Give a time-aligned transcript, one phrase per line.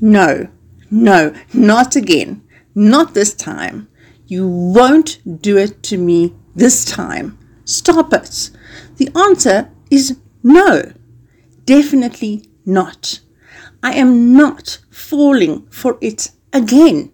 [0.00, 0.48] No,
[0.90, 2.42] no, not again.
[2.74, 3.88] Not this time.
[4.26, 7.38] You won't do it to me this time.
[7.64, 8.50] Stop it.
[8.96, 10.92] The answer is no.
[11.64, 13.20] Definitely not.
[13.82, 17.12] I am not falling for it again.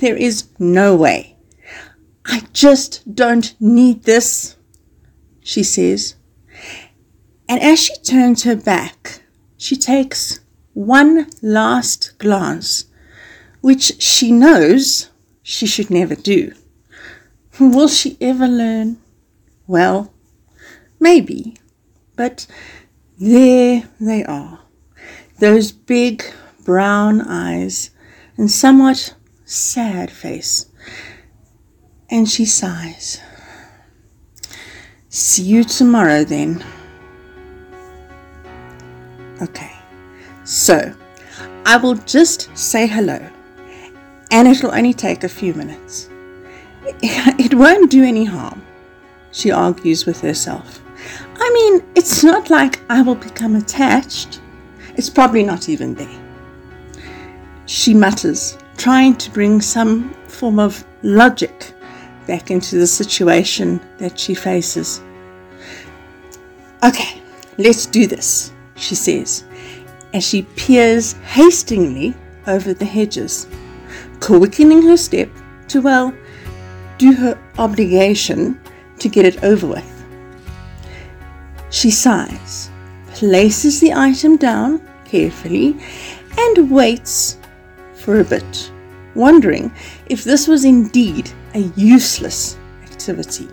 [0.00, 1.36] There is no way.
[2.26, 4.56] I just don't need this,
[5.40, 6.16] she says.
[7.48, 9.22] And as she turns her back,
[9.56, 10.40] she takes
[10.74, 12.86] one last glance,
[13.60, 15.10] which she knows
[15.42, 16.52] she should never do.
[17.60, 18.98] Will she ever learn?
[19.66, 20.12] Well,
[20.98, 21.56] maybe,
[22.16, 22.46] but
[23.18, 24.60] there they are,
[25.38, 26.24] those big
[26.64, 27.90] brown eyes
[28.36, 30.66] and somewhat sad face.
[32.10, 33.20] And she sighs.
[35.08, 36.64] See you tomorrow then.
[39.40, 39.72] Okay,
[40.44, 40.94] so
[41.64, 43.20] I will just say hello,
[44.30, 46.08] and it'll only take a few minutes.
[47.02, 48.62] It won't do any harm,
[49.30, 50.80] she argues with herself.
[51.36, 54.40] I mean, it's not like I will become attached.
[54.96, 56.20] It's probably not even there.
[57.66, 61.72] She mutters, trying to bring some form of logic
[62.26, 65.00] back into the situation that she faces.
[66.84, 67.20] Okay,
[67.58, 69.44] let's do this, she says,
[70.12, 72.14] as she peers hastily
[72.46, 73.46] over the hedges,
[74.20, 75.30] quickening her step
[75.68, 76.14] to, well,
[76.98, 78.60] do her obligation
[78.98, 80.04] to get it over with.
[81.70, 82.70] She sighs,
[83.08, 85.76] places the item down carefully,
[86.38, 87.38] and waits
[87.94, 88.72] for a bit,
[89.14, 89.72] wondering
[90.06, 93.48] if this was indeed a useless activity.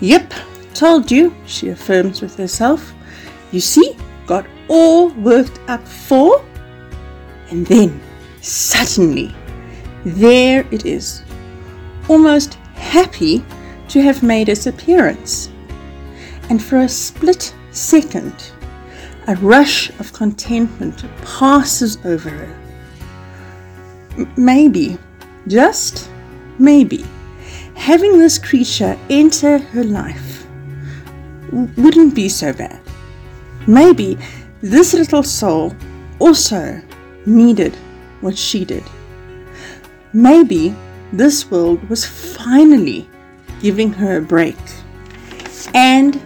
[0.00, 0.32] Yep,
[0.74, 2.92] told you, she affirms with herself.
[3.50, 3.96] You see,
[4.68, 6.44] all worked up for.
[7.50, 8.00] And then,
[8.40, 9.34] suddenly,
[10.04, 11.22] there it is,
[12.08, 13.44] almost happy
[13.88, 15.50] to have made its appearance.
[16.50, 18.52] And for a split second,
[19.28, 22.62] a rush of contentment passes over her
[24.36, 24.98] maybe,
[25.48, 26.10] just
[26.58, 27.04] maybe,
[27.74, 30.46] having this creature enter her life
[31.52, 32.80] wouldn't be so bad.
[33.66, 34.18] Maybe
[34.62, 35.74] this little soul
[36.18, 36.80] also
[37.26, 37.76] needed
[38.20, 38.84] what she did.
[40.12, 40.74] Maybe
[41.12, 43.08] this world was finally
[43.60, 44.56] giving her a break.
[45.74, 46.24] And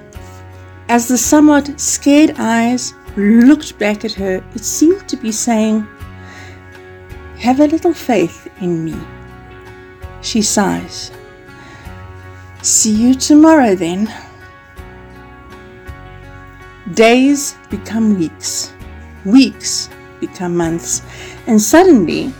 [0.89, 5.87] as the somewhat scared eyes looked back at her, it seemed to be saying,
[7.39, 8.97] have a little faith in me.
[10.21, 11.11] She sighs.
[12.63, 14.13] See you tomorrow then.
[16.95, 18.73] Days become weeks,
[19.25, 21.03] weeks become months,
[21.49, 22.33] and suddenly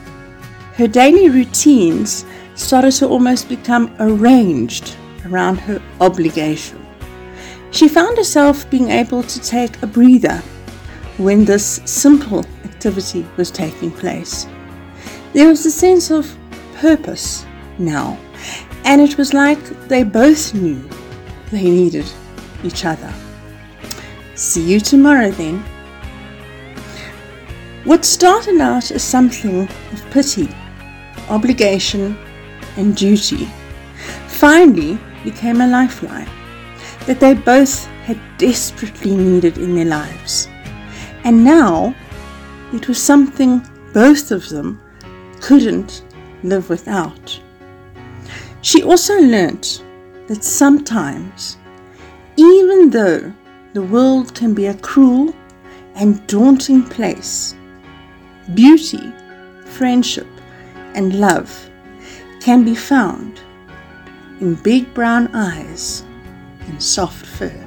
[0.75, 2.25] her daily routines
[2.55, 4.95] started to almost become arranged
[5.27, 6.81] around her obligation.
[7.73, 10.41] She found herself being able to take a breather
[11.19, 14.47] when this simple activity was taking place.
[15.33, 16.33] There was a sense of
[16.77, 17.45] purpose
[17.79, 18.17] now,
[18.85, 19.59] and it was like
[19.89, 20.89] they both knew
[21.51, 22.07] they needed
[22.63, 23.13] each other.
[24.37, 25.65] See you tomorrow then.
[27.85, 30.51] What started out as something of pity,
[31.31, 32.19] obligation,
[32.77, 33.49] and duty
[34.29, 36.29] finally became a lifeline
[37.07, 40.49] that they both had desperately needed in their lives.
[41.25, 41.95] And now
[42.75, 44.79] it was something both of them
[45.41, 46.05] couldn't
[46.43, 47.41] live without.
[48.61, 49.83] She also learnt
[50.27, 51.57] that sometimes,
[52.37, 53.33] even though
[53.77, 55.37] the world can be a cruel
[55.97, 57.55] and daunting place,
[58.55, 59.13] beauty,
[59.67, 60.27] friendship,
[60.95, 61.69] and love
[62.41, 63.39] can be found
[64.41, 66.03] in big brown eyes
[66.69, 67.66] and soft fur.